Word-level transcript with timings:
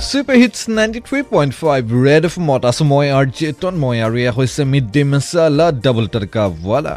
Super 0.00 0.36
hits 0.40 0.60
ninety 0.70 1.00
three 1.06 1.18
point 1.30 1.52
five 1.54 1.90
Red 2.02 2.26
F 2.26 2.34
মত 2.40 2.64
মই 2.84 3.06
আৰ 3.16 3.26
জেতন 3.38 3.74
মই 3.80 3.96
আৰু 4.06 4.16
এয়া 4.18 4.32
হৈছে 4.36 4.62
mid 4.72 4.86
day 4.94 5.02
masala 5.08 5.66
double 5.84 6.06
tadka 6.14 6.44
wala 6.62 6.94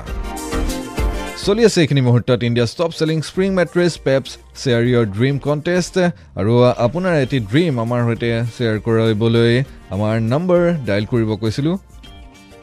চলি 1.43 1.61
আছে 1.67 1.79
এইখিনি 1.81 2.01
মুহূৰ্তত 2.07 2.39
India 2.49 2.67
top 2.79 2.91
selling 2.99 3.17
spring 3.29 3.49
mattress 3.59 3.93
Peps 4.05 4.29
share 4.61 4.83
your 4.91 5.05
dream 5.17 5.35
contest 5.45 5.95
আৰু 6.39 6.53
আপোনাৰ 6.85 7.13
এটি 7.25 7.37
ড্ৰিম 7.51 7.73
আমাৰ 7.85 7.99
সৈতে 8.07 8.29
শ্বেয়াৰ 8.55 8.77
কৰিবলৈ 8.87 9.51
আমাৰ 9.93 10.13
নম্বৰ 10.33 10.61
ডায়েল 10.87 11.05
কৰিব 11.11 11.29
কৈছিলোঁ 11.43 11.75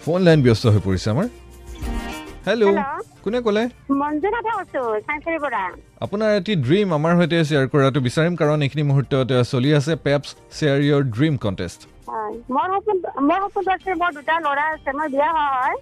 ফোন 0.04 0.18
লাইন 0.26 0.40
ব্যস্ত 0.46 0.64
হৈ 0.74 0.80
পৰিছে 0.86 1.08
আমাৰ 1.14 1.26
হেল্ল' 2.46 2.99
কোনে 3.24 3.38
ক'লে? 3.46 3.62
আপোনাৰ 6.04 6.30
এটি 6.40 6.52
ড্ৰিম 6.66 6.86
আমাৰ 6.98 7.12
সৈতে 7.18 7.38
শ্বেয়াৰ 7.48 7.66
কৰাটো 7.72 7.98
বিচাৰিম 8.06 8.34
কাৰণ 8.40 8.58
এইখিনি 8.66 8.84
মুহূৰ্তত 8.90 9.30
চলি 9.52 9.70
আছে 9.78 9.92
Pepsi 10.06 10.28
share 10.56 10.78
your 10.86 11.02
dream 11.16 11.34
contest 11.44 11.80
মোৰ 12.54 12.66
সপোন 12.74 12.96
মোৰ 13.28 13.38
সপোনটো 13.44 13.70
আছে 13.76 13.90
মোৰ 14.00 14.10
দুটা 14.18 14.34
ল'ৰা 14.46 14.64
আছে 14.74 14.90
মই 14.98 15.08
বিয়া 15.14 15.30
হয়। 15.38 15.74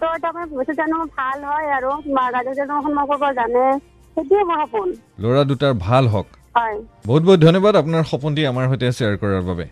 তো 0.00 0.06
তাৰমানে 0.22 0.46
ভৱিষ্যত 0.50 0.76
জানো 0.80 0.96
ভাল 1.18 1.38
হয় 1.50 1.66
আৰু 1.76 1.90
জানো 3.40 3.62
সেইটোৱে 4.16 4.42
মোৰ 4.50 4.58
সপোন। 4.62 4.88
ল'ৰা 5.22 5.42
দুটাৰ 5.50 5.72
ভাল 5.86 6.04
হওক। 6.14 6.28
হয়। 6.56 6.76
বহুত 7.08 7.22
বহুত 7.26 7.38
ধন্যবাদ 7.46 7.74
আপোনাৰ 7.82 8.02
সপোনটি 8.10 8.42
আমাৰ 8.50 8.64
সৈতে 8.70 8.86
শ্বেয়াৰ 8.96 9.14
কৰাৰ 9.22 9.42
বাবে। 9.50 9.66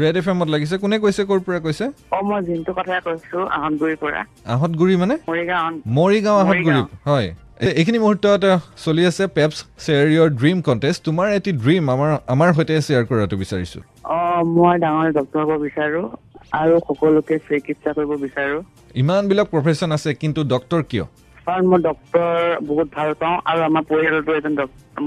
ৰেড 0.00 0.14
এফ 0.20 0.26
এমত 0.32 0.48
লাগিছে। 0.54 0.74
কোনে 0.82 0.96
কৈছে 1.04 1.22
ক'ৰ 1.30 1.40
পৰা 1.46 1.58
কৈছে? 1.66 1.84
অ 2.16 2.18
মই 2.28 2.40
জিন্টু 2.48 2.70
কথাই 2.78 3.00
কৈছো 3.06 3.38
আহতগুৰিৰ 3.58 3.96
পৰা। 4.02 4.20
আহঁতগুৰি 4.54 4.94
মানে? 5.02 5.14
মৰিগাঁও 5.30 5.66
মৰিগাঁও 5.98 6.38
আহঁতগুৰি। 6.42 6.82
হয়। 7.10 7.28
এইখিনি 7.80 7.98
মুহূৰ্তত 8.04 8.44
চলি 8.84 9.02
আছে 9.10 9.24
Pepsi 9.36 9.58
share 9.84 10.06
your 10.14 10.28
dream 10.40 10.58
contest 10.68 11.00
তোমাৰ 11.08 11.26
এটি 11.38 11.50
ড্ৰিম 11.64 11.82
আমাৰ 11.94 12.10
আমাৰ 12.34 12.48
সৈতে 12.56 12.74
শ্বেয়াৰ 12.86 13.04
কৰাটো 13.10 13.36
বিচাৰিছোঁ। 13.42 13.82
অ 14.16 14.18
মই 14.56 14.74
ডাঙৰ 14.84 15.08
ডক্তৰ 15.18 15.42
হ'ব 15.48 15.52
বিচাৰো 15.66 16.02
আৰু 16.60 16.74
সকলোকে 16.88 17.34
চিকিৎসা 17.48 17.90
কৰিব 17.96 18.10
বিচাৰো। 18.24 18.56
ইমানবিলাক 19.02 19.46
প্ৰফেশ্যন 19.54 19.90
আছে 19.96 20.10
কিন্তু 20.22 20.40
ডক্তৰ 20.54 20.80
কিয়? 20.90 21.04
কাৰণ 21.46 21.64
মই 21.70 21.80
ডক্তৰ 21.88 22.28
বহুত 22.68 22.88
ভাল 22.96 23.10
পাওঁ 23.20 23.36
আৰু 23.50 23.60
আমাৰ 23.68 23.82
পৰিয়ালতো 23.90 24.30
এজন 24.38 24.52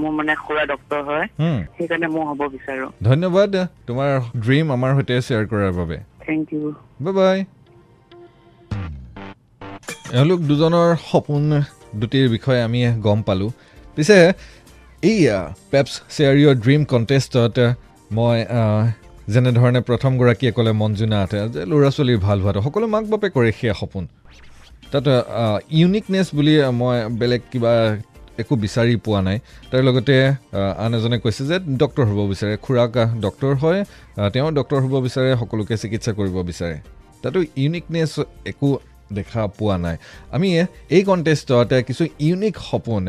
মোৰ 0.00 0.12
মানে 0.18 0.32
খুৰা 0.44 0.64
ডক্তৰ 0.72 1.00
হয়। 1.08 1.24
সেইকাৰণে 1.76 2.08
মই 2.14 2.24
হ'ব 2.30 2.40
বিচাৰো। 2.54 2.86
ধন্যবাদ। 3.08 3.52
তোমাৰ 3.88 4.10
ড্ৰিম 4.44 4.66
আমাৰ 4.76 4.90
সৈতে 4.96 5.14
শ্বেয়াৰ 5.26 5.44
কৰাৰ 5.50 5.72
বাবে। 5.80 5.96
থেংক 6.26 6.44
ইউ 6.54 6.64
বাই 7.04 7.14
বাই 7.20 7.38
এওঁলোক 10.18 10.40
দুজনৰ 10.50 10.88
সপোন 11.08 11.42
দুটিৰ 12.00 12.26
বিষয়ে 12.36 12.60
আমি 12.68 12.80
গম 13.06 13.18
পালোঁ। 13.28 13.50
পিছে 13.96 14.18
এই 15.02 15.18
পেপছ 15.72 15.92
শ্বেয়াৰ 16.14 16.34
ইয়ৰ 16.42 16.54
ড্ৰিম 16.64 16.80
কণ্টেষ্টত 16.92 17.56
মই 18.16 18.38
যেনেধৰণে 19.34 19.80
প্ৰথমগৰাকীয়ে 19.88 20.52
ক'লে 20.56 20.72
মঞ্জুনাথ 20.82 21.32
যে 21.54 21.60
ল'ৰা 21.70 21.90
ছোৱালীৰ 21.96 22.20
ভাল 22.26 22.38
হোৱাটো 22.44 22.60
সকলো 22.66 22.86
মাক 22.94 23.04
বাপে 23.12 23.28
কৰে 23.36 23.50
সেয়া 23.58 23.74
সপোন। 23.80 24.04
তাত 24.92 25.06
ইউনিকনেছ 25.80 26.26
বুলি 26.36 26.54
মই 26.80 26.96
বেলেগ 27.20 27.42
কিবা 27.52 27.72
একো 28.42 28.54
বিচাৰি 28.64 28.94
পোৱা 29.04 29.20
নাই। 29.26 29.38
তাৰ 29.70 29.80
লগতে 29.88 30.14
আন 30.84 30.90
এজনে 30.98 31.18
কৈছে 31.24 31.42
যে 31.50 31.56
ডক্তৰ 31.82 32.04
হ'ব 32.10 32.20
বিচাৰে। 32.32 32.54
খুৰাক 32.64 32.92
আহ, 33.02 33.08
ডক্তৰ 33.24 33.52
হয় 33.62 33.80
তেওঁ 34.34 34.48
ডক্তৰ 34.58 34.78
হ'ব 34.84 34.94
বিচাৰে 35.06 35.30
সকলোকে 35.40 35.74
চিকিৎসা 35.82 36.10
কৰিব 36.18 36.36
বিচাৰে। 36.50 36.76
তাতো 37.22 37.38
ইউনিকনেছ 37.62 38.12
একো 38.50 38.68
দেখা 39.18 39.42
পোৱা 39.58 39.76
নাই। 39.84 39.96
আমি 40.36 40.48
এই 40.96 41.02
কণ্টেষ্টত 41.08 41.70
কিছু 41.88 42.04
ইউনিক 42.26 42.54
সপোন 42.68 43.04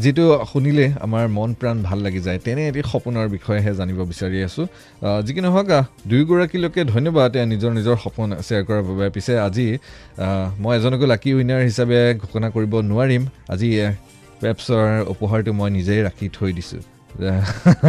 যিটো 0.00 0.24
শুনিলে 0.50 0.86
আমাৰ 1.04 1.24
মন 1.36 1.50
প্ৰাণ 1.60 1.76
ভাল 1.88 1.98
লাগি 2.04 2.20
যায় 2.26 2.38
তেনে 2.44 2.62
এটি 2.70 2.80
সপোনৰ 2.92 3.26
বিষয়েহে 3.36 3.72
জানিব 3.80 3.98
বিচাৰি 4.12 4.38
আছোঁ। 4.48 4.66
যি 5.26 5.32
কি 5.36 5.40
নহওক 5.46 5.68
দুয়োগৰাকীলৈকে 6.10 6.82
ধন্যবাদ 6.94 7.32
নিজৰ 7.52 7.70
নিজৰ 7.78 7.96
সপোন 8.04 8.28
শ্বেয়াৰ 8.46 8.64
কৰাৰ 8.68 8.82
বাবে। 8.88 9.06
পিছে 9.16 9.32
আজি 9.46 9.66
মই 10.62 10.72
এজনকো 10.78 11.06
লাকি 11.12 11.30
উইনাৰ 11.36 11.60
হিচাপে 11.68 12.00
ঘোষণা 12.22 12.48
কৰিব 12.54 12.72
নোৱাৰিম। 12.90 13.22
আজি 13.52 13.68
পেপছৰ 14.40 14.86
উপহাৰটো 15.12 15.50
মই 15.58 15.68
নিজেই 15.78 16.00
ৰাখি 16.08 16.26
থৈ 16.36 16.50
দিছোঁ। 16.58 16.82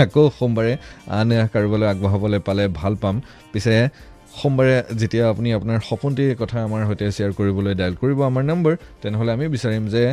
আকৌ 0.03 0.23
সোমবাৰে 0.37 0.73
আন 1.19 1.29
কাৰোবালৈ 1.53 1.87
আগবঢ়াবলৈ 1.93 2.39
পালে 2.47 2.63
ভাল 2.79 2.93
পাম। 3.01 3.15
পিছে 3.53 3.73
সোমবাৰে 4.39 4.75
যেতিয়া 4.99 5.25
আপুনি 5.33 5.49
আপোনাৰ 5.57 5.77
সপোনটিৰ 5.89 6.31
কথা 6.41 6.57
আমাৰ 6.67 6.81
সৈতে 6.89 7.05
শ্বেয়াৰ 7.15 7.31
কৰিবলৈ 7.39 7.73
ডায়েল 7.79 7.95
কৰিব 8.01 8.19
আমাৰ 8.31 8.43
নম্বৰ 8.51 8.73
তেনেহ'লে 9.01 9.31
আমি 9.37 9.45
বিচাৰিম 9.55 9.83
যে 9.95 10.03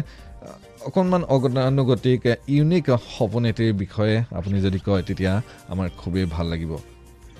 অকণমান 0.88 1.22
অগতানুগতিক 1.34 2.22
ইউনিক 2.54 2.86
সপোন 3.14 3.42
এটিৰ 3.50 3.72
বিষয়ে 3.82 4.16
আপুনি 4.38 4.56
যদি 4.66 4.78
কয় 4.86 5.02
তেতিয়া 5.08 5.32
আমাৰ 5.72 5.86
খুবেই 6.00 6.26
ভাল 6.34 6.46
লাগিব। 6.52 6.72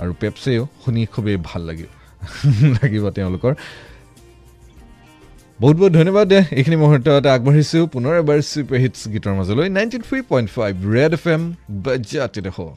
আৰু 0.02 0.12
পেপছেও 0.20 0.62
শুনি 0.82 1.00
খুবেই 1.14 1.36
ভাল 1.48 1.62
লাগিব 1.68 1.90
লাগিব 2.76 3.04
তেওঁলোকৰ। 3.16 3.52
বহুত 5.60 5.76
বহুত 5.80 5.92
ধন্যবাদ 5.98 6.28
এইখিনি 6.58 6.76
মুহূৰ্তত 6.84 7.24
আগবাঢ়িছোঁ। 7.36 7.84
পুনৰ 7.94 8.12
এবাৰ 8.22 8.38
ছুপাৰ 8.50 8.78
হিটছ 8.84 9.00
গীতৰ 9.12 9.34
মাজলৈ 9.38 9.66
ninety 9.78 9.98
three 10.06 10.18
point 10.30 10.48
five 10.56 10.72
Red 10.94 11.12
F 11.18 11.24
M 11.34 11.42
বাজাতে 11.84 12.40
দেখোঁ 12.46 12.70